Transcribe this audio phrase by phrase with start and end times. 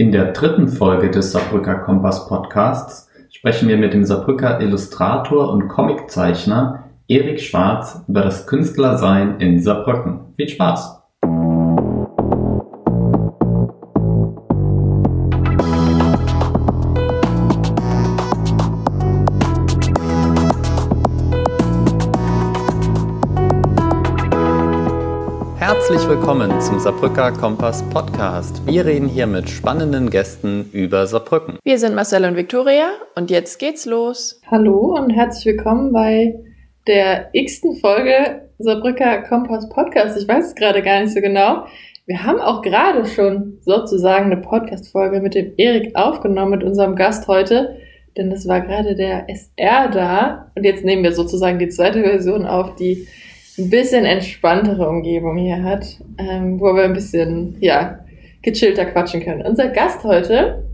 [0.00, 5.68] In der dritten Folge des Saarbrücker Kompass Podcasts sprechen wir mit dem Saarbrücker Illustrator und
[5.68, 10.32] Comiczeichner Erik Schwarz über das Künstlersein in Saarbrücken.
[10.36, 10.99] Viel Spaß!
[26.60, 28.60] Willkommen zum Saarbrücker Kompass Podcast.
[28.66, 31.58] Wir reden hier mit spannenden Gästen über Saarbrücken.
[31.64, 34.42] Wir sind Marcel und Viktoria und jetzt geht's los.
[34.50, 36.34] Hallo und herzlich willkommen bei
[36.86, 40.20] der x-ten Folge Saarbrücker Kompass Podcast.
[40.20, 41.64] Ich weiß es gerade gar nicht so genau.
[42.04, 47.26] Wir haben auch gerade schon sozusagen eine Podcast-Folge mit dem Erik aufgenommen, mit unserem Gast
[47.26, 47.78] heute.
[48.18, 50.52] Denn es war gerade der SR da.
[50.54, 53.08] Und jetzt nehmen wir sozusagen die zweite Version auf, die
[53.60, 55.84] ein bisschen entspanntere Umgebung hier hat,
[56.18, 58.00] ähm, wo wir ein bisschen, ja,
[58.42, 59.42] gechillter quatschen können.
[59.42, 60.64] Unser Gast heute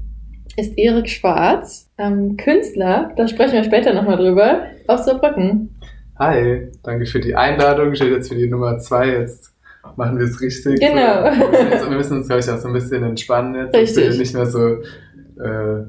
[0.57, 5.71] ist Erik Schwarz, ähm, Künstler, da sprechen wir später nochmal drüber, aus Saarbrücken.
[6.19, 7.93] Hi, danke für die Einladung.
[7.93, 9.09] Ich stehe jetzt für die Nummer zwei.
[9.09, 9.53] Jetzt
[9.97, 10.81] machen wir es richtig.
[10.81, 11.31] Genau.
[11.79, 13.77] So, wir, müssen uns, glaube ich, auch so ein bisschen entspannen jetzt.
[13.77, 14.13] Richtig.
[14.13, 15.85] Wir nicht mehr so äh,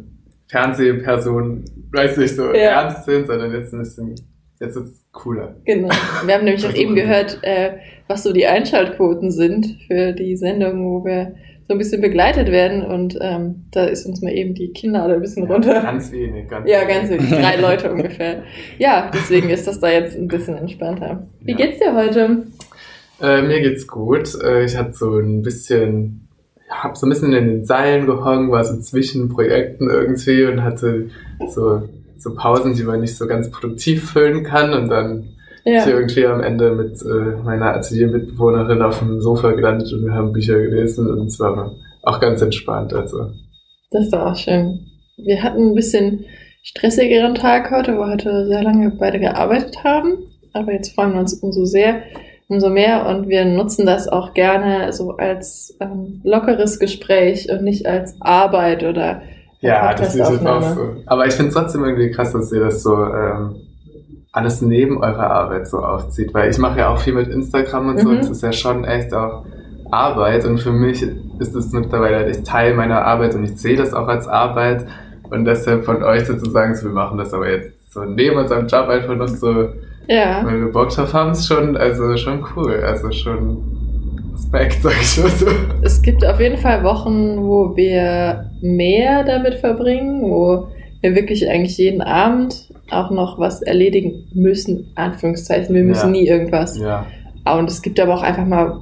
[0.48, 2.82] Fernsehpersonen, weiß nicht, so Ja.
[2.82, 4.16] ernst sind, sondern jetzt ein bisschen,
[4.60, 5.56] jetzt ist es cooler.
[5.66, 5.90] Genau.
[6.26, 7.74] Wir haben nämlich auch eben gehört, äh,
[8.08, 11.36] was so die Einschaltquoten sind für die Sendung, wo wir
[11.68, 12.82] so ein bisschen begleitet werden.
[12.84, 15.82] Und ähm, da ist uns mal eben die Kinder ein bisschen runter.
[15.82, 17.30] Ganz wenig, ganz Ja, ganz wenig.
[17.30, 18.44] Drei Leute ungefähr.
[18.78, 21.28] Ja, deswegen ist das da jetzt ein bisschen entspannter.
[21.42, 21.58] Wie Ja.
[21.58, 22.44] geht's dir heute?
[23.22, 24.30] Äh, mir geht's gut.
[24.42, 26.28] Äh, ich hatte so ein bisschen,
[26.70, 30.64] ja, hab so ein bisschen in den Seilen gehangen, war so zwischen Projekten irgendwie und
[30.64, 31.10] hatte
[31.50, 31.82] so,
[32.22, 35.30] so Pausen, die man nicht so ganz produktiv füllen kann und dann
[35.66, 35.82] Ja.
[35.82, 40.32] ich irgendwie am Ende mit äh, meiner Atelier-Mitbewohnerin auf dem Sofa gelandet und wir haben
[40.32, 41.74] Bücher gelesen und es war
[42.04, 42.94] auch ganz entspannt.
[42.94, 43.32] Also
[43.92, 44.88] Das doch auch schön.
[45.18, 46.26] Wir hatten ein bisschen
[46.64, 50.18] stressigeren Tag heute, wo wir heute sehr lange beide gearbeitet haben.
[50.54, 52.02] Aber jetzt freuen wir uns umso sehr,
[52.48, 57.86] umso mehr und wir nutzen das auch gerne so als ähm, lockeres Gespräch und nicht
[57.86, 59.22] als Arbeit oder
[59.60, 60.96] ja, das ist jetzt auch so.
[61.06, 63.56] Aber ich finde es trotzdem irgendwie krass, dass ihr das so ähm,
[64.32, 68.00] alles neben eurer Arbeit so aufzieht, weil ich mache ja auch viel mit Instagram und
[68.00, 68.10] so.
[68.10, 68.18] Mhm.
[68.18, 69.46] Das ist ja schon echt auch
[69.90, 71.02] Arbeit und für mich
[71.40, 74.86] ist es mittlerweile echt Teil meiner Arbeit und ich sehe das auch als Arbeit
[75.30, 78.90] und deshalb von euch sozusagen, so, wir machen das aber jetzt so neben unserem Job
[78.90, 79.70] einfach noch so
[80.08, 80.46] Ja.
[80.46, 82.82] Weil wir Bock drauf haben, ist schon, also schon cool.
[82.84, 83.87] Also schon
[84.42, 85.48] Respekt, sag ich mal so.
[85.82, 90.68] Es gibt auf jeden Fall Wochen, wo wir mehr damit verbringen, wo
[91.02, 95.74] wir wirklich eigentlich jeden Abend auch noch was erledigen müssen, Anführungszeichen.
[95.76, 96.22] Wir müssen Ja.
[96.22, 96.78] nie irgendwas.
[96.78, 97.06] Ja.
[97.58, 98.78] Und es gibt aber auch einfach mal,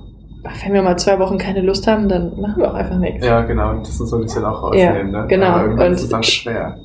[0.64, 3.26] wenn wir mal zwei Wochen keine Lust haben, dann machen wir auch einfach nichts.
[3.26, 3.72] Ja, genau.
[3.72, 5.26] Und das soll ich dann auch Ja, rausnehmen, ne?
[5.30, 5.48] genau.
[5.48, 6.78] Aber Und- ist es auch schwer.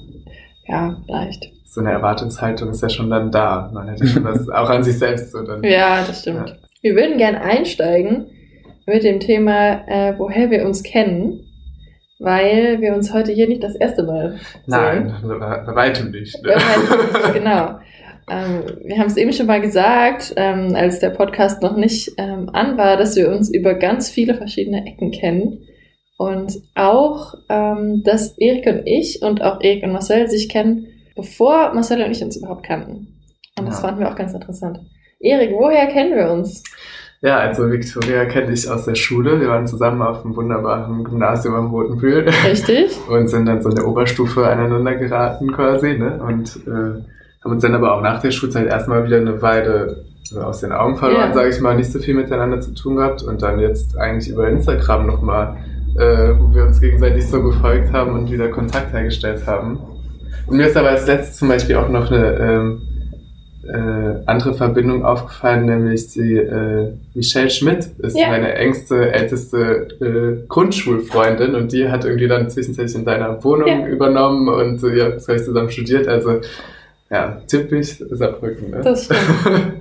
[0.66, 1.50] Ja, leicht.
[1.64, 3.70] So eine Erwartungshaltung ist ja schon dann da.
[3.72, 5.62] Man hätte schon das auch an sich selbst so dann.
[5.64, 6.56] Ja, das stimmt.
[6.82, 8.26] Wir würden gern einsteigen
[8.90, 11.40] mit dem Thema, äh, woher wir uns kennen,
[12.18, 14.40] weil wir uns heute hier nicht das erste Mal sehen.
[14.66, 16.36] Nein, bei weitem nicht.
[16.44, 16.52] Ne?
[16.54, 17.78] Halt, genau.
[18.30, 22.50] Ähm, wir haben es eben schon mal gesagt, ähm, als der Podcast noch nicht ähm,
[22.52, 25.66] an war, dass wir uns über ganz viele verschiedene Ecken kennen.
[26.18, 30.86] Und auch, ähm, dass Erik und ich und auch Erik und Marcel sich kennen,
[31.16, 33.18] bevor Marcel und ich uns überhaupt kannten.
[33.58, 33.88] Und das Ja.
[33.88, 34.80] fanden wir auch ganz interessant.
[35.18, 36.62] Erik, woher kennen wir uns?
[37.22, 39.40] Ja, also Victoria kenne ich aus der Schule.
[39.40, 42.98] Wir waren zusammen auf dem wunderbaren Gymnasium am Roten Bühl Richtig?
[43.10, 45.98] und sind dann so in der Oberstufe aneinander geraten quasi.
[45.98, 46.18] Ne?
[46.26, 47.02] Und äh,
[47.44, 50.72] haben uns dann aber auch nach der Schulzeit erstmal wieder eine Weile so aus den
[50.72, 51.34] Augen verloren, Ja.
[51.34, 54.48] sage ich mal, nicht so viel miteinander zu tun gehabt und dann jetzt eigentlich über
[54.48, 55.56] Instagram nochmal,
[55.98, 59.78] äh, wo wir uns gegenseitig so gefolgt haben und wieder Kontakt hergestellt haben.
[60.46, 62.82] Und mir ist aber als letztes zum Beispiel auch noch eine ähm,
[63.66, 68.28] äh, andere Verbindung aufgefallen, nämlich die äh, Michelle Schmidt ist Ja.
[68.28, 73.86] meine engste, älteste äh, Grundschulfreundin und die hat irgendwie dann zwischenzeitlich in deiner Wohnung Ja.
[73.86, 76.40] übernommen und äh, ja, das habe ich zusammen studiert, also
[77.10, 78.70] ja, typisch Saarbrücken.
[78.70, 78.80] Ne?
[78.82, 79.20] Das stimmt.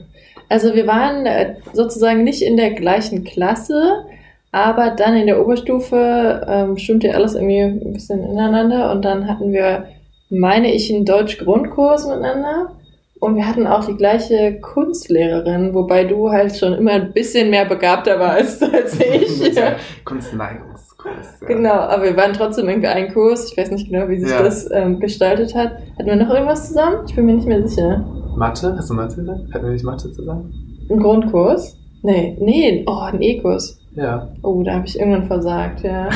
[0.51, 4.04] Also wir waren äh, sozusagen nicht in der gleichen Klasse,
[4.51, 9.51] aber dann in der Oberstufe ähm, stimmte alles irgendwie ein bisschen ineinander und dann hatten
[9.54, 9.86] wir,
[10.31, 12.71] meine ich, einen Deutsch-Grundkurs miteinander
[13.19, 17.66] und wir hatten auch die gleiche Kunstlehrerin, wobei du halt schon immer ein bisschen mehr
[17.66, 19.54] begabter warst als ich.
[19.56, 19.74] ja.
[20.06, 21.42] Kunstneigungskurs.
[21.42, 21.48] Ja.
[21.48, 23.51] Genau, aber wir waren trotzdem irgendwie ein Kurs.
[23.51, 24.42] Ich weiß nicht genau, wie sich Ja.
[24.42, 25.74] das ähm, gestaltet hat.
[25.98, 27.06] Hatten wir noch irgendwas zusammen?
[27.07, 28.06] Ich bin mir nicht mehr sicher.
[28.36, 28.75] Mathe?
[28.77, 29.42] Hast du Mathe gesagt?
[29.54, 30.54] Hatten wir nicht Mathe zusammen?
[30.89, 31.77] Ein Grundkurs?
[32.01, 33.77] Nee, nee, oh, ein E-Kurs.
[33.95, 34.30] Ja.
[34.44, 36.10] Oh, da habe ich irgendwann versagt, ja.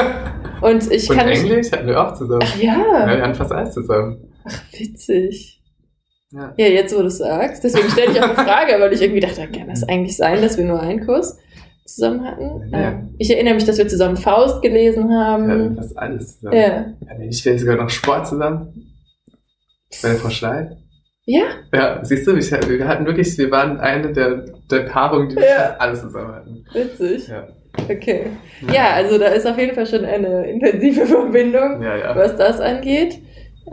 [0.62, 1.28] Und ich Und kann.
[1.28, 2.40] Englisch hatten wir auch zusammen.
[2.42, 4.16] Ach Ja, ja, wir hatten fast alles zusammen.
[4.44, 5.57] ach witzig.
[6.30, 6.52] Ja.
[6.58, 7.64] Ja, jetzt wo du es sagst.
[7.64, 10.58] Deswegen stelle ich auch eine Frage, weil ich irgendwie dachte, kann das eigentlich sein, dass
[10.58, 11.38] wir nur einen Kurs
[11.86, 12.68] zusammen hatten?
[12.70, 12.80] Ja.
[12.80, 13.02] Ja.
[13.18, 15.74] Ich erinnere mich, dass wir zusammen Faust gelesen haben.
[15.76, 16.56] fast alles zusammen.
[16.56, 16.86] Ja.
[17.18, 18.74] Nicht vielleicht sogar noch Sport zusammen?
[20.02, 20.68] Bei der Frau Schley?
[21.24, 21.44] Ja,
[21.74, 25.44] Ja, siehst du, ich, wir hatten wirklich, wir waren eine der, der Paarungen, die wir
[25.46, 25.56] Ja.
[25.56, 26.64] fast alles zusammen hatten.
[26.74, 27.28] witzig.
[27.28, 27.48] Ja.
[27.90, 28.26] Okay.
[28.72, 32.16] Ja, also da ist auf jeden Fall schon eine intensive Verbindung, Ja, ja.
[32.16, 33.18] was das angeht.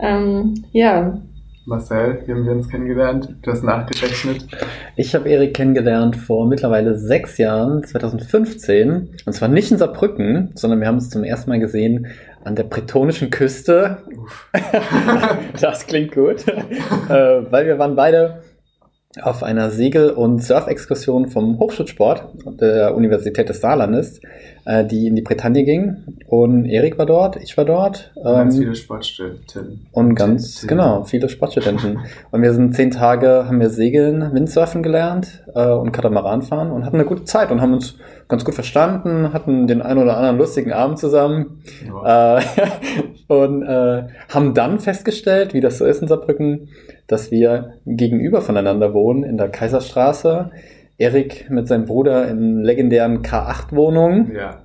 [0.00, 1.20] Ähm, ja,
[1.66, 3.34] Marcel, wie haben wir uns kennengelernt?
[3.42, 4.46] Du hast nachgerechnet.
[4.94, 9.16] Ich habe Erik kennengelernt vor mittlerweile sechs Jahren, 2015.
[9.26, 12.06] Und zwar nicht in Saarbrücken, sondern wir haben uns zum ersten Mal gesehen
[12.44, 13.98] an der bretonischen Küste.
[14.16, 14.48] Uff.
[15.60, 16.46] das klingt gut.
[16.46, 18.42] äh, weil wir waren beide
[19.20, 22.28] auf einer Segel- und Surfexkursion vom Hochschulsport
[22.60, 24.20] der Universität des Saarlandes,
[24.66, 25.96] äh, die in die Bretagne ging.
[26.26, 28.12] Und Erik war dort, ich war dort.
[28.22, 29.86] Ganz ähm, viele Sportstudenten.
[29.92, 30.68] und ganz, Studenten.
[30.68, 32.00] genau, viele Sportstudenten.
[32.32, 36.84] und wir sind zehn Tage, haben wir Segeln, Windsurfen gelernt äh, und Katamaran fahren und
[36.84, 37.96] hatten eine gute Zeit und haben uns
[38.28, 42.38] ganz gut verstanden, hatten den einen oder anderen lustigen Abend zusammen Ja.
[42.38, 42.42] äh,
[43.28, 46.68] und äh, haben dann festgestellt, wie das so ist in Saarbrücken,
[47.06, 50.50] dass wir gegenüber voneinander wohnen in der Kaiserstraße.
[50.98, 54.62] Erik mit seinem Bruder in legendären K8-Wohnungen ja.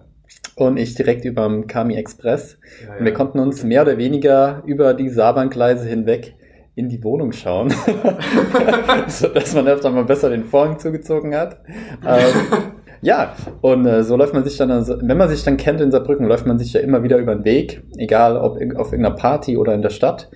[0.56, 2.58] und ich direkt über dem Kami Express.
[2.86, 6.36] ja, Und wir konnten uns mehr oder weniger über die Saarbankgleise hinweg
[6.76, 7.70] in die Wohnung schauen,
[9.08, 11.60] so dass man öfter mal besser den Vorhang zugezogen hat.
[12.06, 15.82] Ähm, ja, und äh, so läuft man sich dann, also, wenn man sich dann kennt
[15.82, 19.16] in Saarbrücken, läuft man sich ja immer wieder über den Weg, egal ob auf irgendeiner
[19.16, 20.30] Party oder in der Stadt.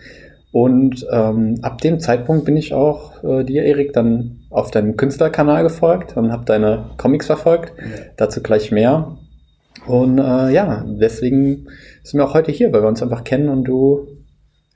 [0.56, 5.64] Und ähm, ab dem Zeitpunkt bin ich auch äh, dir, Erik, dann auf deinem Künstlerkanal
[5.64, 7.74] gefolgt und habe deine Comics verfolgt.
[8.16, 9.18] Dazu gleich mehr.
[9.86, 11.68] Und äh, ja, deswegen
[12.04, 14.08] sind wir auch heute hier, weil wir uns einfach kennen und du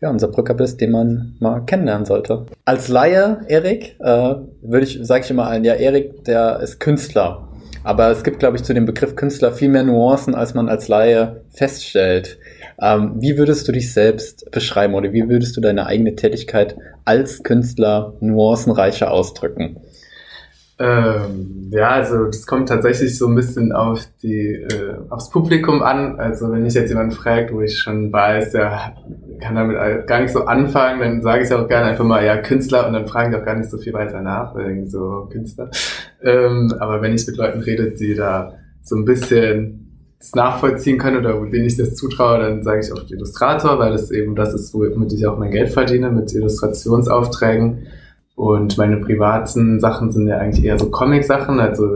[0.01, 2.47] ja, unser Brücker bist, den man mal kennenlernen sollte.
[2.65, 7.47] Als Laie, Erik, äh, würde ich, sage ich immer allen, ja, Erik, der ist Künstler.
[7.85, 10.89] Aber es gibt, glaube ich, zu dem Begriff Künstler viel mehr Nuancen, als man als
[10.89, 12.37] Laie feststellt.
[12.81, 16.75] Ähm, wie würdest du dich selbst beschreiben oder wie würdest du deine eigene Tätigkeit
[17.05, 19.77] als Künstler nuancenreicher ausdrücken?
[20.81, 26.17] Ähm, ja, also das kommt tatsächlich so ein bisschen auf die, äh, aufs Publikum an.
[26.17, 28.95] Also wenn ich jetzt jemanden fragt, wo ich schon weiß, der
[29.41, 32.87] kann damit gar nicht so anfangen, dann sage ich auch gerne einfach mal, ja, Künstler
[32.87, 35.69] und dann fragen die auch gar nicht so viel weiter nach, weil so Künstler.
[36.23, 39.88] Ähm, aber wenn ich mit Leuten rede, die da so ein bisschen
[40.19, 44.11] das nachvollziehen können oder denen ich das zutraue, dann sage ich auch Illustrator, weil das
[44.11, 47.87] eben das ist, womit ich auch mein Geld verdiene, mit Illustrationsaufträgen.
[48.35, 51.59] Und meine privaten Sachen sind ja eigentlich eher so Comic-Sachen.
[51.59, 51.87] Also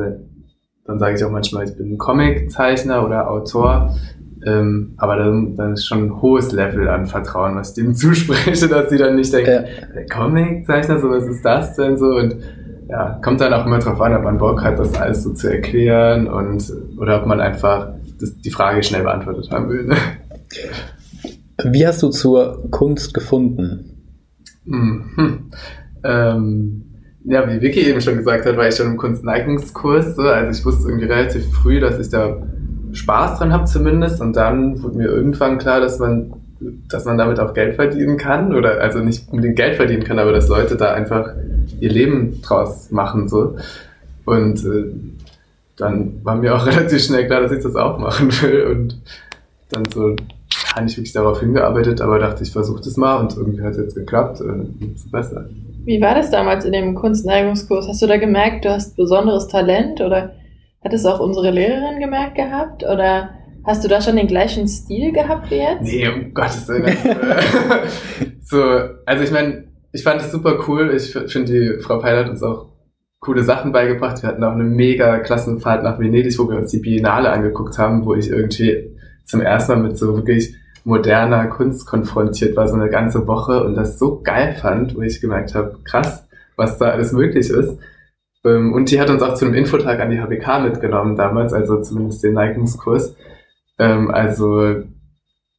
[0.86, 3.96] dann sage ich auch manchmal, ich bin Comic-Zeichner oder Autor.
[4.46, 8.68] Ähm, aber dann, dann ist schon ein hohes Level an Vertrauen, was ich denen zuspreche,
[8.68, 9.62] dass sie dann nicht denken, Ja.
[9.96, 12.08] der Comic-Zeichner, so was ist das denn so?
[12.08, 12.36] Und
[12.90, 15.50] ja, kommt dann auch immer drauf an, ob man Bock hat, das alles so zu
[15.50, 17.94] erklären und oder ob man einfach
[18.24, 19.86] das, die Frage schnell beantwortet haben will.
[19.86, 19.96] Ne?
[21.64, 24.16] Wie hast du zur Kunst gefunden?
[24.66, 25.50] Mhm.
[26.04, 26.84] Ähm,
[27.26, 30.16] ja, wie Vicky eben schon gesagt hat, war ich schon im Kunstneigungskurs.
[30.16, 30.24] So.
[30.24, 32.42] Also ich wusste irgendwie relativ früh, dass ich da
[32.92, 34.22] Spaß dran habe zumindest.
[34.22, 36.34] Und dann wurde mir irgendwann klar, dass man,
[36.90, 38.54] dass man damit auch Geld verdienen kann.
[38.54, 41.34] Oder also nicht unbedingt Geld verdienen kann, aber dass Leute da einfach
[41.80, 43.28] ihr Leben draus machen.
[43.28, 43.58] So.
[44.26, 44.92] Und äh,
[45.78, 48.64] dann war mir auch relativ schnell klar, dass ich das auch machen will.
[48.66, 49.02] Und
[49.70, 50.16] dann so
[50.76, 53.78] habe ich wirklich darauf hingearbeitet, aber dachte, ich versuche das mal und irgendwie hat es
[53.78, 54.42] jetzt geklappt.
[54.42, 55.46] Äh, umso besser.
[55.86, 57.88] Wie war das damals in dem Kunstneigungskurs?
[57.88, 60.34] Hast du da gemerkt, du hast besonderes Talent oder
[60.84, 62.84] hat es auch unsere Lehrerin gemerkt gehabt?
[62.84, 63.32] Oder
[63.66, 65.82] hast du da schon den gleichen Stil gehabt wie jetzt?
[65.82, 66.96] Nee, um Gottes Willen.
[68.42, 68.64] so,
[69.06, 70.94] also ich meine, ich fand es super cool.
[70.96, 72.68] Ich finde, die Frau Peil hat uns auch
[73.24, 74.22] coole Sachen beigebracht.
[74.22, 78.06] Wir hatten auch eine mega Klassenfahrt nach Venedig, wo wir uns die Biennale angeguckt haben,
[78.06, 78.92] wo ich irgendwie
[79.26, 83.76] zum ersten Mal mit so wirklich moderner Kunst konfrontiert war, so eine ganze Woche und
[83.76, 86.28] das so geil fand, wo ich gemerkt habe, krass,
[86.58, 87.80] was da alles möglich ist.
[88.46, 91.82] Ähm, Und die hat uns auch zu einem Infotag an die HBK mitgenommen damals, also
[91.82, 93.16] zumindest den Neigungskurs.
[93.80, 94.84] Ähm, Also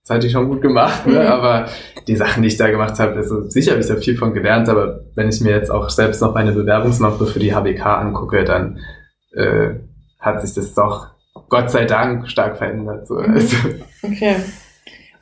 [0.06, 1.20] das hatte ich schon gut gemacht, ne?
[1.20, 1.26] Mhm.
[1.26, 1.68] aber
[2.06, 4.68] die Sachen, die ich da gemacht habe, also sicher habe ich da viel von gelernt,
[4.68, 8.78] aber wenn ich mir jetzt auch selbst noch meine Bewerbungsmappe für die HBK angucke, dann
[9.32, 9.70] äh,
[10.20, 11.08] hat sich das doch
[11.48, 13.06] Gott sei Dank stark verändert.
[13.06, 13.14] So.
[13.14, 13.34] Mhm.
[13.34, 13.56] Also,
[14.02, 14.36] Okay.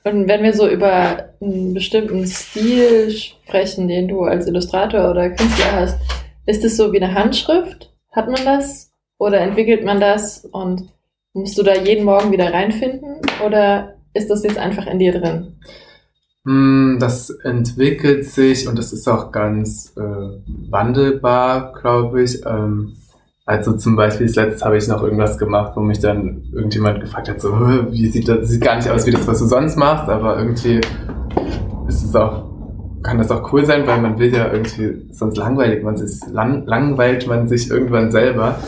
[0.05, 5.73] Und wenn wir so über einen bestimmten Stil sprechen, den du als Illustrator oder Künstler
[5.73, 5.99] hast,
[6.45, 7.93] ist es so wie eine Handschrift?
[8.11, 8.91] Hat man das?
[9.19, 10.89] Oder entwickelt man das und
[11.35, 13.21] musst du da jeden Morgen wieder reinfinden?
[13.47, 15.57] Oder ist das jetzt einfach in dir drin?
[16.45, 20.01] Hm, Das entwickelt sich und das ist auch ganz äh,
[20.71, 22.45] wandelbar, glaube ich.
[22.45, 22.95] Ähm,
[23.45, 27.29] also zum Beispiel das letzte habe ich noch irgendwas gemacht, wo mich dann irgendjemand gefragt
[27.29, 29.77] hat, so, "Hä, wie sieht das, sieht gar nicht aus wie das, was du sonst
[29.77, 30.81] machst, aber irgendwie
[31.89, 32.51] ist es auch,
[33.03, 36.65] kann das auch cool sein, weil man will ja irgendwie, sonst langweilig man sich, lang,
[36.67, 38.59] langweilt man sich irgendwann selber.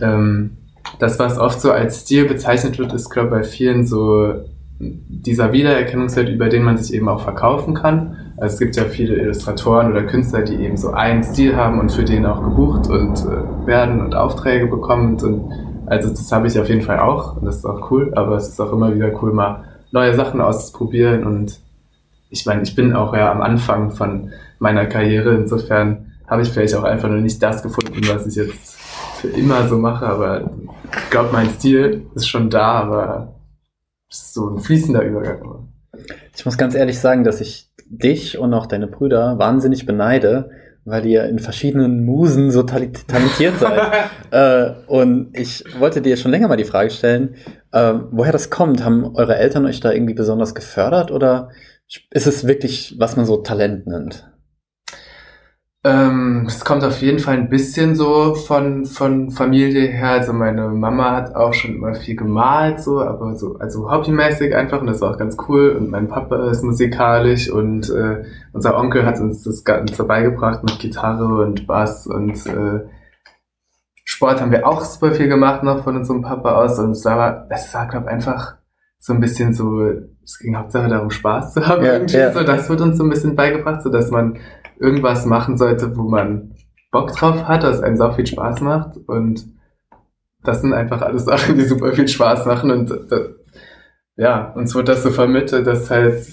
[0.00, 0.56] Ähm,
[0.98, 4.32] das, was oft so als Stil bezeichnet wird, ist, glaube ich, bei vielen so
[4.80, 8.16] dieser Wiedererkennungswert, über den man sich eben auch verkaufen kann.
[8.36, 11.90] Also es gibt ja viele Illustratoren oder Künstler, die eben so einen Stil haben und
[11.90, 15.16] für den auch gebucht und äh, werden und Aufträge bekommen.
[15.20, 15.52] Und
[15.86, 18.48] also das habe ich auf jeden Fall auch und das ist auch cool, aber es
[18.48, 21.24] ist auch immer wieder cool, mal neue Sachen auszuprobieren.
[21.26, 21.58] Und
[22.30, 24.30] ich meine, ich bin auch ja am Anfang von
[24.60, 28.78] meiner Karriere, insofern habe ich vielleicht auch einfach nur nicht das gefunden, was ich jetzt
[29.16, 30.50] für immer so mache, aber
[30.84, 33.37] ich glaube, mein Stil ist schon da, aber
[34.08, 35.68] so ein fließender Übergang.
[36.36, 40.50] Ich muss ganz ehrlich sagen, dass ich dich und auch deine Brüder wahnsinnig beneide,
[40.84, 44.10] weil ihr in verschiedenen Musen so talentiert seid.
[44.30, 47.34] äh, und ich wollte dir schon länger mal die Frage stellen,
[47.72, 48.84] äh, woher das kommt.
[48.84, 51.50] Haben eure Eltern euch da irgendwie besonders gefördert oder
[52.10, 54.30] ist es wirklich, was man so Talent nennt?
[55.84, 60.10] Ähm, es kommt auf jeden Fall ein bisschen so von, von Familie her.
[60.10, 64.80] Also meine Mama hat auch schon immer viel gemalt, so, aber so, also hobbymäßig einfach
[64.80, 65.70] und das war auch ganz cool.
[65.70, 70.78] Und mein Papa ist musikalisch und äh, unser Onkel hat uns das Ganze beigebracht mit
[70.80, 72.80] Gitarre und Bass und äh,
[74.04, 77.46] Sport haben wir auch super viel gemacht noch von unserem Papa aus und es war,
[77.50, 78.57] es war, glaube einfach
[78.98, 79.82] so ein bisschen so,
[80.24, 82.16] es ging Hauptsache darum, Spaß zu haben Ja, irgendwie.
[82.16, 82.32] ja.
[82.32, 84.38] So, das wird uns so ein bisschen beigebracht, so dass man
[84.78, 86.52] irgendwas machen sollte, wo man
[86.90, 88.96] Bock drauf hat, was einem sau viel Spaß macht.
[89.06, 89.44] Und
[90.42, 92.70] das sind einfach alles Sachen, die super viel Spaß machen.
[92.70, 93.20] Und das,
[94.16, 96.26] ja, uns wird das so vermittelt, dass halt,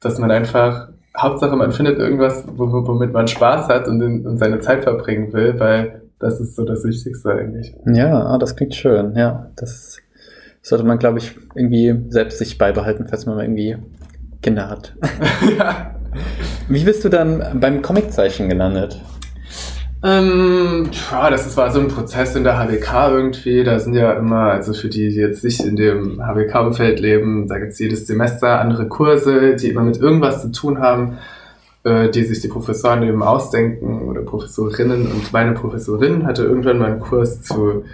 [0.00, 4.26] dass man einfach, Hauptsache man findet irgendwas, wo- wo- womit man Spaß hat und, in,
[4.26, 7.74] und seine Zeit verbringen will, weil das ist so das Wichtigste eigentlich.
[7.86, 9.14] Ja, ah, das klingt schön.
[9.16, 9.98] Ja, das
[10.64, 13.76] sollte man, glaube ich, irgendwie selbst sich beibehalten, falls man mal irgendwie
[14.42, 14.96] Kinder hat.
[15.58, 15.94] ja.
[16.68, 19.00] Wie bist du dann beim Comiczeichen gelandet?
[20.02, 23.64] Ähm, ja, das ist, war so ein Prozess in der HWK irgendwie.
[23.64, 27.58] Da sind ja immer, also für die, die jetzt nicht in dem HWK-Umfeld leben, da
[27.58, 31.18] gibt's jedes Semester andere Kurse, die immer mit irgendwas zu tun haben,
[31.84, 35.10] äh, die sich die Professoren eben ausdenken oder Professorinnen.
[35.10, 37.84] Und meine Professorin hatte irgendwann mal einen Kurs zu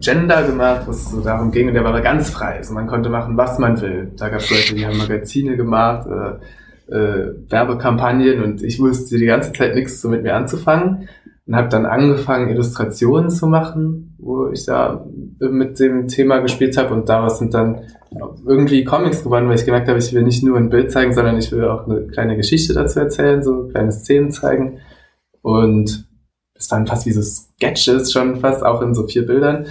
[0.00, 2.56] Gender gemacht, wo es so darum ging, und der war aber ganz frei.
[2.56, 4.12] Also man konnte machen, was man will.
[4.16, 9.52] Da gab's Leute, die haben Magazine gemacht, äh, äh, Werbekampagnen und ich wusste die ganze
[9.52, 11.08] Zeit nichts so mit mir anzufangen
[11.46, 15.04] und habe dann angefangen, Illustrationen zu machen, wo ich da
[15.38, 17.82] mit dem Thema gespielt habe und daraus sind dann
[18.46, 21.36] irgendwie Comics geworden, weil ich gemerkt habe, ich will nicht nur ein Bild zeigen, sondern
[21.38, 24.78] ich will auch eine kleine Geschichte dazu erzählen, so kleine Szenen zeigen
[25.42, 26.06] und
[26.58, 29.66] es waren fast wie so Sketches schon fast, auch in so vier Bildern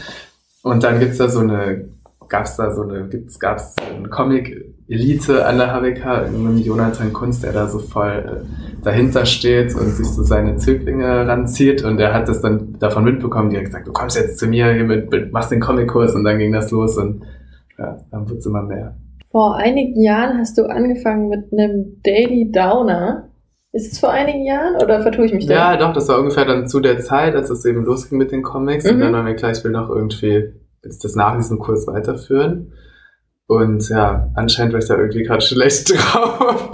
[0.64, 1.90] und dann gibt's da so eine,
[2.28, 7.54] gab's da so eine, gibt's, gab's eine Comic-Elite an der HWK mit Jonathan Kunst, der
[7.54, 12.28] da so voll äh, dahinter steht und sich so seine Zöglinge ranzieht und er hat
[12.28, 15.52] das dann davon mitbekommen, die hat gesagt, du kommst jetzt zu mir hier mit, machst
[15.52, 17.24] den Comic-Kurs und dann ging das los und
[17.78, 18.96] ja, dann wird's immer mehr.
[19.36, 23.28] Vor einigen Jahren hast du angefangen mit einem Daily Downer.
[23.76, 25.54] Ist es vor einigen Jahren oder vertue ich mich da?
[25.74, 28.42] Ja, doch, das war ungefähr dann zu der Zeit, als es eben losging mit den
[28.42, 28.90] Comics.
[28.90, 29.02] Und Mhm.
[29.02, 30.54] dann waren wir klar, ich will noch irgendwie
[30.84, 32.72] jetzt das nach diesem Kurs weiterführen.
[33.48, 36.72] Und ja, anscheinend war ich da irgendwie gerade schlecht drauf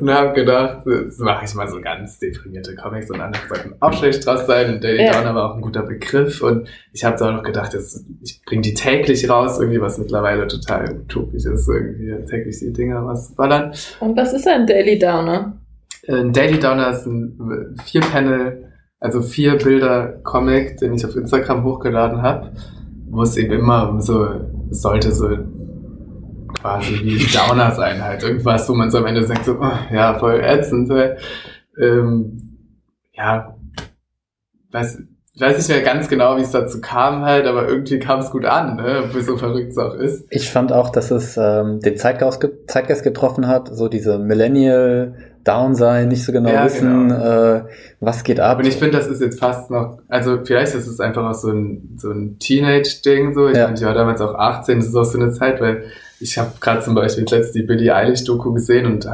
[0.00, 3.92] und habe gedacht, jetzt mache ich mal so ganz deprimierte Comics und andere sollten auch
[3.94, 4.74] schlecht draus sein.
[4.74, 5.12] Und Daily Ja.
[5.12, 8.42] Downer war auch ein guter Begriff und ich habe da auch noch gedacht, jetzt, ich
[8.44, 13.72] bringe die täglich raus, irgendwie was mittlerweile total utopisch ist, irgendwie täglich die Dinger rausballern.
[14.00, 15.56] Und was ist ein Daily Downer?
[16.10, 21.62] Ein Daily Downer ist ein vier Panel, also vier Bilder Comic, den ich auf Instagram
[21.62, 22.52] hochgeladen habe,
[23.08, 24.26] wo es eben immer so,
[24.70, 25.28] es sollte so
[26.60, 28.22] quasi wie Downer sein halt.
[28.22, 30.92] Irgendwas, wo man so am Ende sagt, so, oh, ja, voll ätzend.
[31.80, 32.58] Ähm,
[33.12, 33.56] ja,
[34.72, 35.02] weiß,
[35.32, 38.30] ich weiß nicht mehr ganz genau, wie es dazu kam halt, aber irgendwie kam es
[38.30, 39.04] gut an, ne?
[39.20, 40.26] So verrückt es auch ist.
[40.30, 45.14] Ich fand auch, dass es ähm, den Zeitgeist, ge Zeitgeist getroffen hat, so diese Millennial
[45.44, 47.54] Down sein, nicht so genau Ja, wissen, genau.
[47.56, 47.62] äh,
[48.00, 48.58] was geht ab.
[48.58, 51.50] Und ich finde, das ist jetzt fast noch, also vielleicht ist es einfach auch so
[51.50, 53.48] ein, so ein Teenage-Ding so.
[53.48, 53.64] Ich Ja.
[53.66, 55.84] meine, ich war damals auch 18, das ist auch so eine Zeit, weil
[56.20, 59.06] ich habe gerade zum Beispiel letztens die Billie Eilish-Doku gesehen und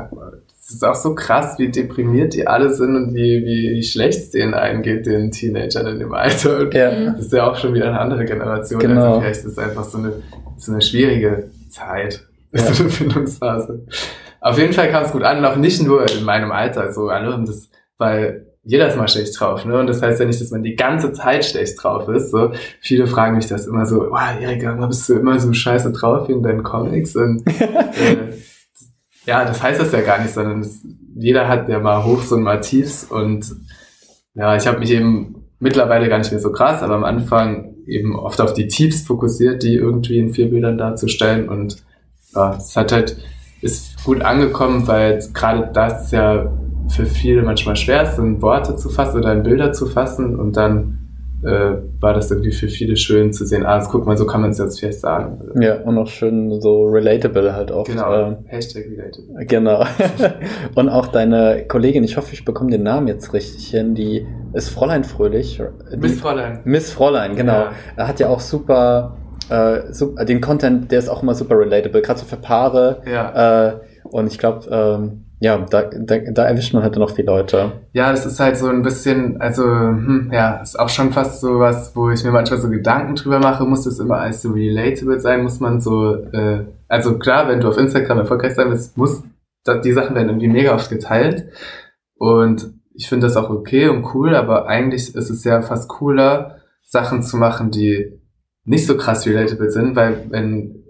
[0.61, 4.31] es ist auch so krass, wie deprimiert die alle sind und wie, wie schlecht es
[4.31, 6.59] denen eingeht, den Teenagern in dem Alter.
[6.59, 6.91] Und ja.
[6.91, 7.07] Mhm.
[7.17, 8.81] Das ist ja auch schon wieder eine andere Generation.
[8.81, 9.07] Genau.
[9.07, 10.13] Also vielleicht ist es einfach so eine,
[10.59, 12.25] so eine schwierige Zeit.
[12.51, 13.85] ist so eine Findungsphase.
[14.47, 17.33] Auf jeden Fall kam es gut an, auch nicht nur in meinem Alter, so alle
[17.33, 19.77] haben das, weil jeder ist mal schlecht drauf, ne?
[19.77, 22.31] Und das heißt ja nicht, dass man die ganze Zeit schlecht drauf ist.
[22.31, 25.91] So viele fragen mich das immer so, wow, Erika, warum bist du immer so scheiße
[25.91, 27.17] drauf in deinen Comics?
[27.17, 28.35] Und äh,
[29.25, 30.79] ja, das heißt das ja gar nicht, sondern das,
[31.17, 33.53] jeder hat ja mal Hochs und mal Tiefs und
[34.35, 38.15] ja, ich habe mich eben mittlerweile gar nicht mehr so krass, aber am Anfang eben
[38.15, 41.83] oft auf die Tiefs fokussiert, die irgendwie in vier Bildern darzustellen und
[42.33, 43.17] ja, es hat halt,
[43.61, 46.53] ist gut angekommen, weil gerade das ja
[46.89, 50.57] für viele manchmal schwer ist, in Worte zu fassen oder in Bilder zu fassen und
[50.57, 51.07] dann
[51.43, 54.51] äh, war das irgendwie für viele schön zu sehen, ah, guck mal, so kann man
[54.51, 55.39] es jetzt vielleicht sagen.
[55.61, 57.91] Ja, und auch schön so relatable halt oft.
[57.91, 59.47] Genau, ähm, Hashtag relatable.
[59.47, 59.85] Genau.
[60.75, 64.71] und auch deine Kollegin, ich hoffe, ich bekomme den Namen jetzt richtig hin, die ist
[64.71, 65.63] Fräulein Fröhlich.
[65.93, 66.61] Die, Miss Fräulein.
[66.65, 67.53] Miss Fräulein, genau.
[67.53, 67.73] Ja.
[67.97, 69.17] Er hat ja auch super,
[69.49, 73.03] äh, super, den Content, der ist auch immer super relatable, gerade so für Paare.
[73.07, 73.69] Ja.
[73.69, 77.73] Äh, und ich glaube, ähm, ja, da, da, da erwischt man halt noch viele Leute.
[77.93, 81.59] Ja, das ist halt so ein bisschen, also, hm, ja, ist auch schon fast so
[81.59, 85.21] was, wo ich mir manchmal so Gedanken drüber mache, muss das immer als so relatable
[85.21, 89.23] sein, muss man so, äh, also klar, wenn du auf Instagram erfolgreich sein willst, muss,
[89.85, 91.49] die Sachen werden irgendwie mega oft geteilt
[92.17, 96.57] und ich finde das auch okay und cool, aber eigentlich ist es ja fast cooler,
[96.83, 98.21] Sachen zu machen, die
[98.67, 100.83] nicht so krass relatable sind, weil wenn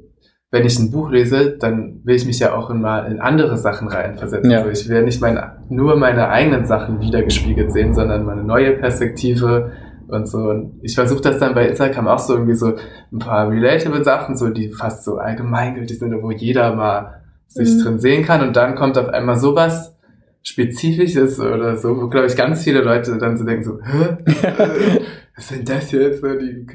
[0.53, 3.89] wenn ich ein Buch lese, dann will ich mich ja auch immer in andere Sachen
[3.89, 4.51] reinversetzen.
[4.51, 4.59] Ja.
[4.63, 9.73] Also ich will nicht meine, nur meine eigenen Sachen wiedergespiegelt sehen, sondern meine neue Perspektive
[10.09, 10.39] und so.
[10.39, 12.75] Und ich versuche das dann bei Instagram auch so irgendwie so
[13.13, 17.83] ein paar relatable Sachen, so die fast so allgemeingültig sind, wo jeder mal sich Mhm.
[17.83, 18.41] drin sehen kann.
[18.47, 19.97] Und dann kommt auf einmal sowas
[20.43, 24.17] Spezifisches oder so, wo, glaube ich, ganz viele Leute dann so denken so, hä?
[25.37, 26.23] Was sind das jetzt?
[26.23, 26.67] So, die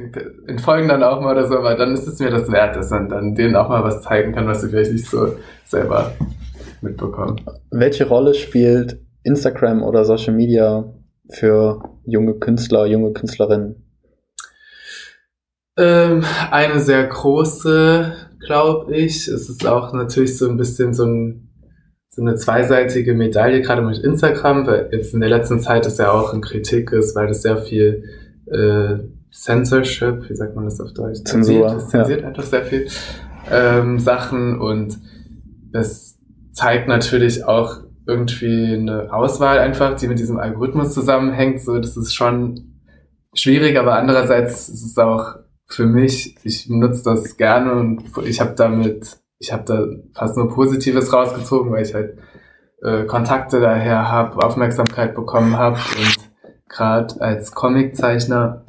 [0.46, 3.10] entfolgen dann auch mal oder so, aber dann ist es mir das wert, dass man
[3.10, 6.12] dann denen auch mal was zeigen kann, was sie vielleicht nicht so selber
[6.82, 7.42] mitbekommen.
[7.72, 10.94] Welche Rolle spielt Instagram oder Social Media
[11.30, 13.84] für junge Künstler, junge Künstlerinnen?
[15.78, 18.14] Ähm, eine sehr große,
[18.46, 19.28] glaube ich.
[19.28, 21.50] Es ist auch natürlich so ein bisschen so, ein,
[22.10, 26.12] so eine zweiseitige Medaille, gerade mit Instagram, weil jetzt in der letzten Zeit ist ja
[26.12, 28.04] auch in Kritik ist, weil das sehr viel
[28.52, 29.00] äh,
[29.32, 31.24] Censorship, wie sagt man das auf Deutsch?
[31.24, 32.88] Zensur, Zensiert, zensiert einfach sehr viel
[33.50, 35.00] ähm, Sachen und
[35.74, 36.20] es
[36.52, 41.62] zeigt natürlich auch irgendwie eine Auswahl einfach, die mit diesem Algorithmus zusammenhängt.
[41.62, 42.82] So, das ist schon
[43.34, 45.36] schwierig, aber andererseits ist es auch
[45.68, 50.50] für mich, ich nutze das gerne und ich habe damit, ich habe da fast nur
[50.50, 52.18] Positives rausgezogen, weil ich halt
[52.84, 56.31] äh, Kontakte daher habe, Aufmerksamkeit bekommen habe und
[56.72, 58.64] gerade als Comiczeichner,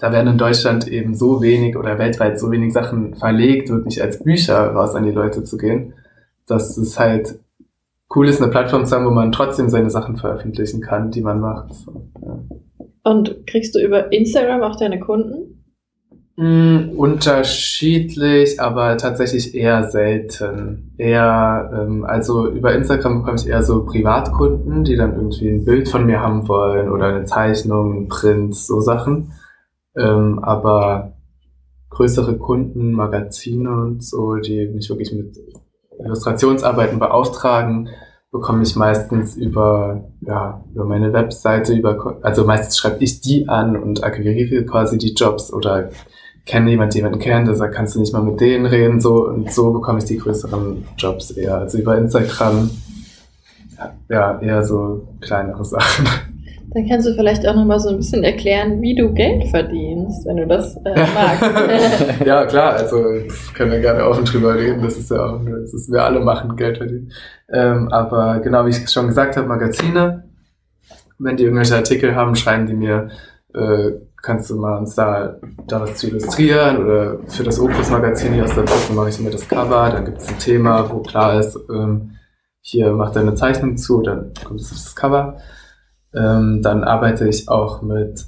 [0.00, 4.22] da werden in Deutschland eben so wenig oder weltweit so wenig Sachen verlegt, wirklich als
[4.22, 5.94] Bücher raus an die Leute zu gehen,
[6.46, 7.38] dass es halt
[8.14, 11.40] cool ist, eine Plattform zu haben, wo man trotzdem seine Sachen veröffentlichen kann, die man
[11.40, 11.72] macht.
[11.74, 12.38] So, ja.
[13.02, 15.59] Und kriegst du über Instagram auch deine Kunden?
[16.42, 20.94] Mm, unterschiedlich, aber tatsächlich eher selten.
[20.96, 25.90] Eher, ähm, also über Instagram bekomme ich eher so Privatkunden, die dann irgendwie ein Bild
[25.90, 29.32] von mir haben wollen oder eine Zeichnung, ein Print, so Sachen.
[29.94, 31.12] Ähm, aber
[31.90, 35.36] größere Kunden, Magazine und so, die mich wirklich mit
[36.02, 37.90] Illustrationsarbeiten beauftragen,
[38.32, 43.76] bekomme ich meistens über, ja, über meine Webseite, über, also meistens schreibe ich die an
[43.76, 45.90] und akquiriere quasi die Jobs oder
[46.46, 49.52] kenne jemand, jemanden kennt, der sagt, kannst du nicht mal mit denen reden, so, und
[49.52, 51.56] so bekomme ich die größeren Jobs eher.
[51.56, 52.70] Also über Instagram,
[54.08, 56.06] ja, eher so kleinere Sachen.
[56.72, 60.36] Dann kannst du vielleicht auch nochmal so ein bisschen erklären, wie du Geld verdienst, wenn
[60.36, 62.20] du das äh, magst.
[62.24, 63.02] ja, klar, also
[63.54, 66.54] können wir gerne offen drüber reden, das ist ja auch, das ist, wir alle machen
[66.54, 67.10] Geld verdienen.
[67.52, 70.24] Ähm, aber genau, wie ich schon gesagt habe, Magazine,
[71.18, 73.08] wenn die irgendwelche Artikel haben, schreiben die mir,
[73.52, 73.90] äh,
[74.22, 78.54] kannst du mal uns da, da was zu illustrieren oder für das Opus-Magazin hier aus
[78.54, 81.58] der Brücke mache ich mir das Cover, dann gibt es ein Thema, wo klar ist,
[81.72, 82.12] ähm,
[82.60, 85.38] hier macht er eine Zeichnung zu, dann kommt es auf das Cover.
[86.14, 88.26] Ähm, dann arbeite ich auch mit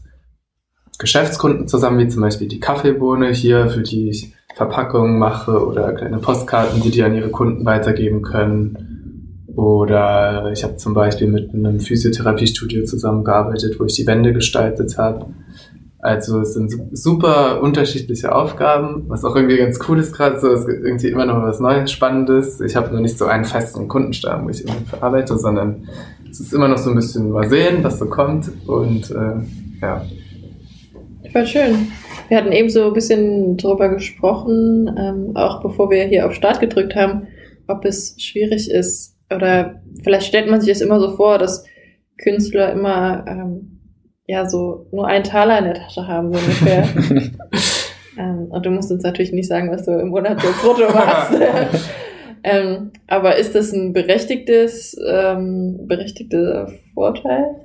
[0.99, 6.19] Geschäftskunden zusammen, wie zum Beispiel die Kaffeebohne hier, für die ich Verpackungen mache oder kleine
[6.19, 9.47] Postkarten, die die an ihre Kunden weitergeben können.
[9.55, 15.27] Oder ich habe zum Beispiel mit einem Physiotherapiestudio zusammengearbeitet, wo ich die Wände gestaltet habe.
[16.03, 20.49] Also es sind su- super unterschiedliche Aufgaben, was auch irgendwie ganz cool ist gerade so.
[20.49, 22.61] Es gibt irgendwie immer noch was Neues, Spannendes.
[22.61, 25.89] Ich habe nur nicht so einen festen Kundenstamm, wo ich irgendwie verarbeite, sondern
[26.29, 28.51] es ist immer noch so ein bisschen mal sehen, was so kommt.
[28.67, 30.05] Und äh, ja,
[31.31, 31.89] Voll schön.
[32.29, 36.61] Wir hatten eben so ein bisschen drüber gesprochen, ähm, auch bevor wir hier auf Start
[36.61, 37.29] gedrückt haben,
[37.69, 41.65] ob es schwierig ist oder vielleicht stellt man sich das immer so vor, dass
[42.19, 43.79] Künstler immer ähm,
[44.27, 46.85] ja so nur einen Taler in der Tasche haben, so ungefähr.
[48.19, 51.33] ähm, und du musst uns natürlich nicht sagen, was du im Monat so brutto machst.
[52.45, 57.57] ähm, aber ist das ein berechtigtes, ähm, berechtigter Vorteil?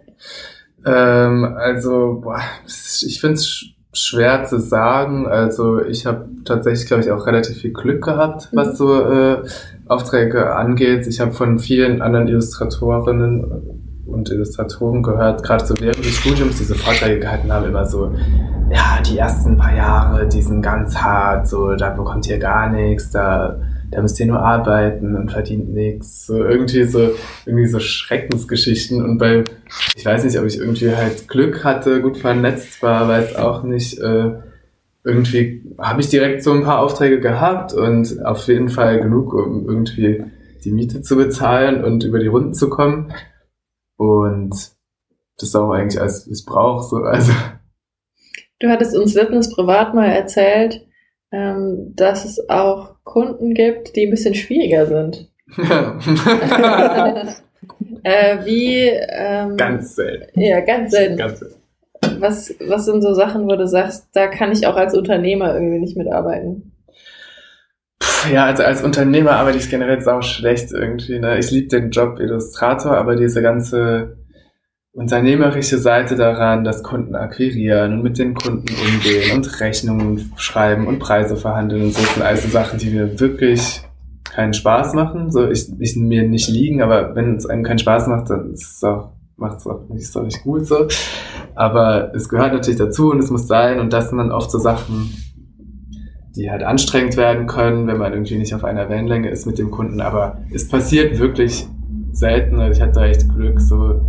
[0.85, 5.27] Ähm, also, boah, ich finde es schwer zu sagen.
[5.27, 8.75] Also ich habe tatsächlich, glaube ich, auch relativ viel Glück gehabt, was mhm.
[8.75, 9.43] so äh,
[9.87, 11.07] Aufträge angeht.
[11.07, 13.76] Ich habe von vielen anderen Illustratorinnen
[14.07, 18.11] und Illustratoren gehört, gerade so während des Studiums diese Vorträge gehalten haben, immer so,
[18.69, 23.11] ja, die ersten paar Jahre, die sind ganz hart, so, da bekommt ihr gar nichts,
[23.11, 23.59] da
[23.91, 26.25] da müsst ihr nur arbeiten und verdient nichts.
[26.25, 27.11] So irgendwie so,
[27.45, 29.03] irgendwie so Schreckensgeschichten.
[29.03, 29.45] Und bei,
[29.95, 33.99] ich weiß nicht, ob ich irgendwie halt Glück hatte, gut vernetzt war, weiß auch nicht,
[33.99, 34.33] äh,
[35.03, 39.65] irgendwie habe ich direkt so ein paar Aufträge gehabt und auf jeden Fall genug, um
[39.65, 40.25] irgendwie
[40.65, 43.13] die Miete zu bezahlen und über die Runden zu kommen.
[43.97, 46.83] Und das ist auch eigentlich alles, was ich brauche.
[46.83, 46.97] So.
[46.97, 47.33] Also.
[48.59, 50.87] Du hattest uns letztens privat mal erzählt,
[51.31, 55.31] ähm, dass es auch Kunden gibt, die ein bisschen schwieriger sind.
[58.03, 58.87] äh, wie.
[58.87, 60.39] Ähm, ganz selten.
[60.39, 61.17] Ja, ganz selten.
[61.17, 61.55] Ganz selten.
[62.19, 65.79] Was, was sind so Sachen, wo du sagst, da kann ich auch als Unternehmer irgendwie
[65.79, 66.76] nicht mitarbeiten?
[68.31, 71.19] Ja, also als Unternehmer arbeite ich generell sau schlecht irgendwie.
[71.19, 71.37] Ne?
[71.37, 74.17] Ich liebe den Job Illustrator, aber diese ganze
[74.97, 80.97] unternehmerische Seite daran, dass Kunden akquirieren und mit den Kunden umgehen und Rechnungen schreiben und
[80.97, 83.83] Preise verhandeln und so sind alles Sachen, die mir wirklich
[84.23, 85.31] keinen Spaß machen.
[85.31, 88.77] So, ich, ich mir nicht liegen, aber wenn es einem keinen Spaß macht, dann ist
[88.77, 90.87] es auch, macht es auch nicht so nicht gut so.
[91.53, 94.57] Aber es gehört natürlich dazu und es muss sein und das sind dann oft so
[94.57, 95.13] Sachen,
[96.37, 99.71] die halt anstrengend werden können, wenn man irgendwie nicht auf einer Wellenlänge ist mit dem
[99.71, 99.99] Kunden.
[100.01, 101.67] Aber es passiert wirklich
[102.11, 102.59] selten.
[102.59, 104.01] Also ich hatte da echt Glück, so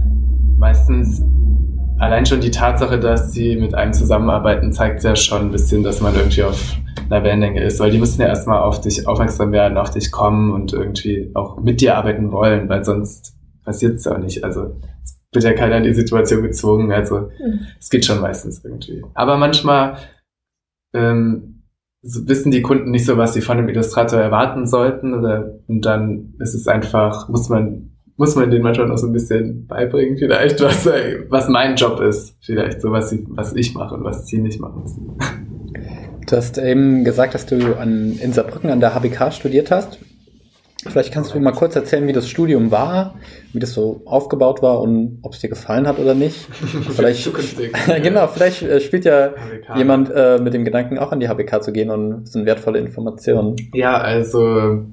[0.58, 1.22] meistens
[1.98, 6.00] allein schon die Tatsache, dass sie mit einem zusammenarbeiten, zeigt ja schon ein bisschen, dass
[6.00, 6.76] man irgendwie auf
[7.10, 10.52] einer Wellenlänge ist, weil die müssen ja erstmal auf dich aufmerksam werden, auf dich kommen
[10.52, 14.44] und irgendwie auch mit dir arbeiten wollen, weil sonst passiert es ja auch nicht.
[14.44, 17.60] Also es wird ja keiner in die Situation gezwungen, also mhm.
[17.80, 19.02] es geht schon meistens irgendwie.
[19.14, 19.96] Aber manchmal
[20.94, 21.57] ähm,
[22.02, 26.34] wissen die Kunden nicht so, was sie von dem Illustrator erwarten sollten oder und dann
[26.38, 30.60] ist es einfach, muss man muss man den manchmal noch so ein bisschen beibringen, vielleicht,
[30.60, 30.86] was,
[31.28, 32.36] was mein Job ist.
[32.40, 35.16] Vielleicht so, was, sie, was ich mache und was sie nicht machen müssen.
[36.28, 39.98] Du hast eben gesagt, dass du an, in Saarbrücken an der HBK studiert hast.
[40.86, 43.16] Vielleicht kannst du mal kurz erzählen, wie das Studium war,
[43.52, 46.46] wie das so aufgebaut war und ob es dir gefallen hat oder nicht.
[46.90, 47.28] Vielleicht,
[48.02, 49.76] genau, vielleicht äh, spielt ja HBK.
[49.76, 53.56] jemand äh, mit dem Gedanken, auch an die HBK zu gehen und sind wertvolle Informationen.
[53.74, 54.84] Ja, also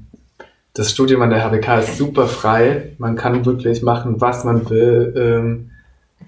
[0.74, 2.96] das Studium an der HWK ist super frei.
[2.98, 5.14] Man kann wirklich machen, was man will.
[5.16, 5.70] Ähm,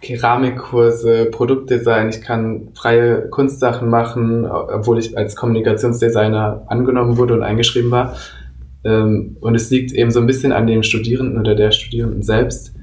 [0.02, 7.90] Keramikkurse, Produktdesign, ich kann freie Kunstsachen machen, obwohl ich als Kommunikationsdesigner angenommen wurde und eingeschrieben
[7.90, 8.16] war.
[8.88, 12.74] Ähm, und es liegt eben so ein bisschen an dem Studierenden oder der Studierenden selbst,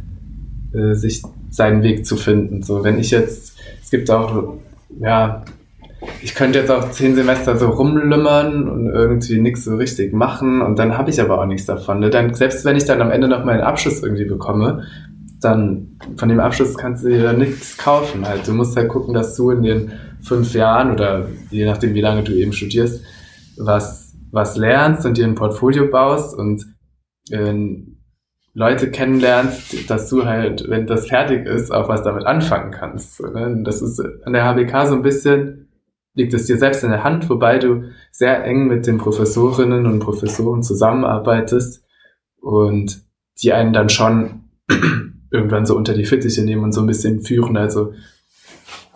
[0.74, 2.62] äh, sich seinen Weg zu finden.
[2.62, 4.58] So, wenn ich jetzt, es gibt auch,
[5.00, 5.44] ja,
[6.22, 10.78] ich könnte jetzt auch zehn Semester so rumlümmern und irgendwie nichts so richtig machen und
[10.78, 12.00] dann habe ich aber auch nichts davon.
[12.00, 12.10] Ne?
[12.10, 14.82] Dann, selbst wenn ich dann am Ende noch meinen Abschluss irgendwie bekomme,
[15.40, 18.26] dann von dem Abschluss kannst du dir dann nichts kaufen.
[18.26, 18.46] Halt.
[18.46, 22.22] Du musst halt gucken, dass du in den fünf Jahren oder je nachdem, wie lange
[22.22, 23.02] du eben studierst,
[23.56, 24.03] was,
[24.34, 26.66] was lernst und dir ein Portfolio baust und
[27.30, 27.54] äh,
[28.52, 33.16] Leute kennenlernst, dass du halt, wenn das fertig ist, auch was damit anfangen kannst.
[33.16, 33.62] So, ne?
[33.64, 35.64] Das ist an der HBK so ein bisschen
[36.14, 39.98] liegt es dir selbst in der Hand, wobei du sehr eng mit den Professorinnen und
[39.98, 41.84] Professoren zusammenarbeitest
[42.40, 43.02] und
[43.42, 44.44] die einen dann schon
[45.30, 47.56] irgendwann so unter die Fittiche nehmen und so ein bisschen führen.
[47.56, 47.92] Also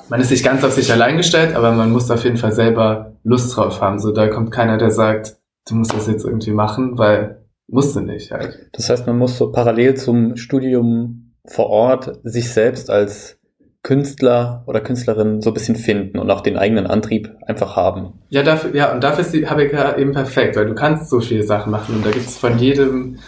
[0.08, 3.16] man ist nicht ganz auf sich allein gestellt, aber man muss auf jeden Fall selber
[3.24, 3.98] Lust drauf haben.
[3.98, 5.36] So, da kommt keiner, der sagt,
[5.68, 8.70] du musst das jetzt irgendwie machen, weil musst du nicht halt.
[8.72, 13.38] Das heißt, man muss so parallel zum Studium vor Ort sich selbst als
[13.82, 18.20] Künstler oder Künstlerin so ein bisschen finden und auch den eigenen Antrieb einfach haben.
[18.28, 21.44] Ja, dafür, ja und dafür ist die HBK eben perfekt, weil du kannst so viele
[21.44, 23.18] Sachen machen und da gibt es von jedem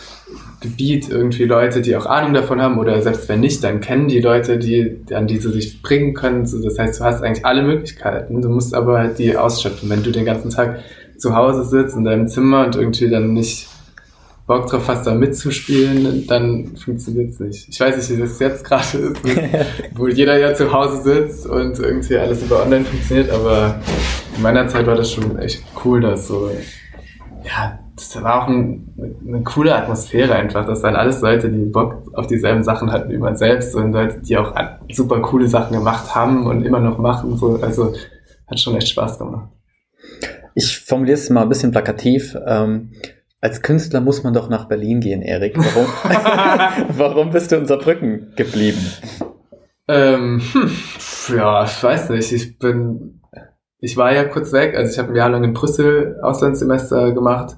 [0.61, 4.21] Gebiet irgendwie Leute, die auch Ahnung davon haben oder selbst wenn nicht, dann kennen die
[4.21, 6.43] Leute, die, an die sie sich bringen können.
[6.43, 8.43] Das heißt, du hast eigentlich alle Möglichkeiten.
[8.43, 9.89] Du musst aber halt die ausschöpfen.
[9.89, 10.81] Wenn du den ganzen Tag
[11.17, 13.69] zu Hause sitzt in deinem Zimmer und irgendwie dann nicht
[14.47, 17.69] Bock drauf hast, da mitzuspielen, dann funktioniert es nicht.
[17.69, 19.17] Ich weiß nicht, wie das jetzt gerade ist,
[19.95, 23.81] wo jeder ja zu Hause sitzt und irgendwie alles über online funktioniert, aber
[24.37, 26.51] in meiner Zeit war das schon echt cool, dass so,
[27.45, 30.67] ja, das war auch ein, eine coole Atmosphäre einfach.
[30.67, 34.21] Das waren alles Leute, die Bock auf dieselben Sachen hatten wie man selbst und Leute,
[34.21, 34.55] die auch
[34.91, 37.37] super coole Sachen gemacht haben und immer noch machen.
[37.37, 37.59] So.
[37.61, 37.95] Also
[38.47, 39.49] hat schon echt Spaß gemacht.
[40.55, 42.37] Ich formuliere es mal ein bisschen plakativ.
[42.47, 42.93] Ähm,
[43.41, 45.57] als Künstler muss man doch nach Berlin gehen, Erik.
[45.57, 45.87] Warum,
[46.99, 48.81] warum bist du in Saarbrücken geblieben?
[49.89, 50.71] Ähm, hm,
[51.37, 52.33] ja, ich weiß nicht.
[52.33, 53.21] Ich bin,
[53.79, 54.77] ich war ja kurz weg.
[54.77, 57.57] Also ich habe ein Jahr lang in Brüssel Auslandssemester gemacht,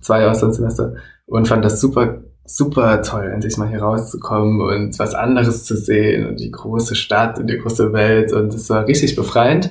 [0.00, 0.94] zwei Auslandssemester
[1.26, 6.26] und fand das super, super toll, endlich mal hier rauszukommen und was anderes zu sehen
[6.26, 9.70] und die große Stadt und die große Welt und es war richtig befreiend.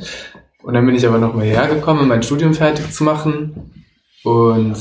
[0.63, 3.71] Und dann bin ich aber nochmal hergekommen, um mein Studium fertig zu machen.
[4.23, 4.75] Und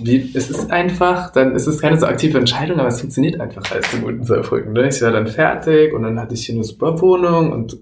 [0.00, 3.70] wie, es ist einfach, dann ist es keine so aktive Entscheidung, aber es funktioniert einfach
[3.70, 4.72] als so guten Saarbrücken.
[4.72, 4.88] Ne?
[4.88, 7.76] Ich war dann fertig und dann hatte ich hier eine super Wohnung und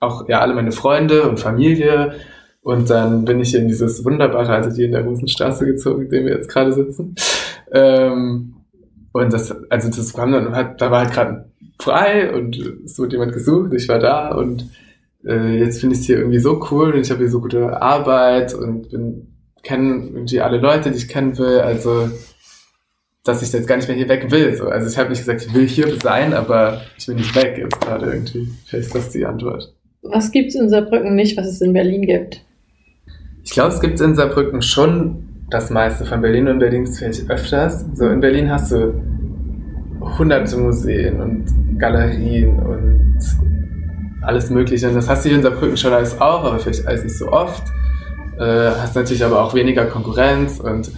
[0.00, 2.14] auch ja alle meine Freunde und Familie.
[2.62, 6.26] Und dann bin ich in dieses wunderbare, also hier in der Rosenstraße gezogen, in dem
[6.26, 7.14] wir jetzt gerade sitzen.
[7.72, 8.54] Ähm,
[9.12, 13.16] und das, also das kam dann, halt, da war halt gerade frei und es wurde
[13.16, 14.70] jemand gesucht, ich war da und
[15.26, 17.82] äh, jetzt finde ich es hier irgendwie so cool und ich habe hier so gute
[17.82, 19.28] Arbeit und bin
[19.62, 22.10] kenne irgendwie alle Leute, die ich kennen will, also
[23.24, 24.56] dass ich jetzt gar nicht mehr hier weg will.
[24.56, 24.66] So.
[24.66, 27.80] Also ich habe nicht gesagt, ich will hier sein, aber ich will nicht weg jetzt
[27.80, 28.48] gerade irgendwie.
[28.66, 29.72] Vielleicht ist das die Antwort.
[30.02, 32.44] Was gibt es in Saarbrücken nicht, was es in Berlin gibt?
[33.52, 37.28] Ich glaube, es gibt in Saarbrücken schon das meiste von Berlin und Berlin ist vielleicht
[37.28, 37.84] öfters.
[37.92, 38.94] So in Berlin hast du
[40.16, 43.20] hunderte Museen und Galerien und
[44.22, 44.88] alles Mögliche.
[44.88, 47.30] Und das hast du hier in Saarbrücken schon alles auch, aber vielleicht alles nicht so
[47.30, 47.62] oft.
[48.38, 50.90] Äh, hast natürlich aber auch weniger Konkurrenz und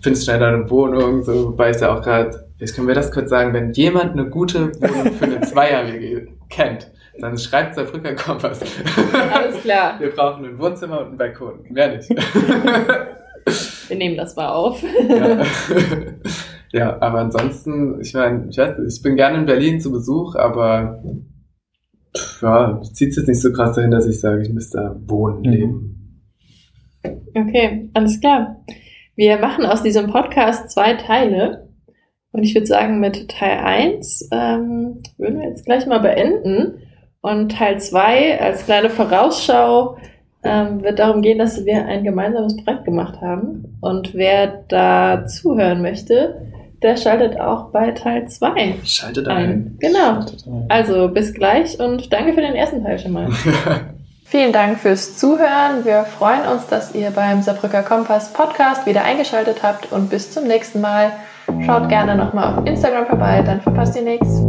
[0.00, 3.28] findest schneller eine Wohnung, so, wobei ich da auch gerade, ich kann mir das kurz
[3.28, 8.60] sagen, wenn jemand eine gute Wohnung für eine Zweier-WG kennt, dann schreibt Saarbrücker Kompass.
[9.32, 9.98] Alles klar.
[10.00, 11.64] Wir brauchen ein Wohnzimmer und einen Balkon.
[11.70, 12.08] Mehr nicht.
[13.88, 14.82] Wir nehmen das mal auf.
[15.08, 15.42] Ja,
[16.72, 20.34] ja aber ansonsten, ich meine, ich weiß nicht, ich bin gerne in Berlin zu Besuch,
[20.36, 21.02] aber
[22.42, 25.38] ja, zieht es jetzt nicht so krass dahin, dass ich sage, ich müsste da wohnen,
[25.40, 25.50] Mhm.
[25.50, 25.94] leben.
[27.34, 28.64] Okay, alles klar.
[29.16, 31.68] Wir machen aus diesem Podcast zwei Teile.
[32.32, 36.74] Und ich würde sagen, mit Teil 1 ähm, würden wir jetzt gleich mal beenden.
[37.20, 39.98] Und Teil 2 als kleine Vorausschau
[40.44, 43.76] ähm, wird darum gehen, dass wir ein gemeinsames Projekt gemacht haben.
[43.80, 46.40] Und wer da zuhören möchte,
[46.82, 49.50] der schaltet auch bei Teil 2 Schaltet ein.
[49.50, 49.76] ein.
[49.80, 50.20] Genau.
[50.68, 53.28] Also bis gleich und danke für den ersten Teil schon mal.
[54.24, 55.84] Vielen Dank fürs Zuhören.
[55.84, 60.46] Wir freuen uns, dass ihr beim Saarbrücker Kompass Podcast wieder eingeschaltet habt und bis zum
[60.46, 61.12] nächsten Mal.
[61.64, 64.42] Schaut gerne nochmal auf Instagram vorbei, dann verpasst ihr nichts.